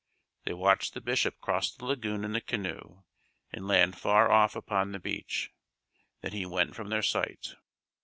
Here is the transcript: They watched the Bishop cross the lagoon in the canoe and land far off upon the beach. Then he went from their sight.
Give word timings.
They 0.45 0.53
watched 0.53 0.95
the 0.95 0.99
Bishop 1.01 1.39
cross 1.41 1.71
the 1.71 1.85
lagoon 1.85 2.25
in 2.25 2.31
the 2.31 2.41
canoe 2.41 3.03
and 3.53 3.67
land 3.67 3.99
far 3.99 4.31
off 4.31 4.55
upon 4.55 4.93
the 4.93 4.99
beach. 4.99 5.51
Then 6.21 6.31
he 6.31 6.43
went 6.43 6.75
from 6.75 6.89
their 6.89 7.03
sight. 7.03 7.53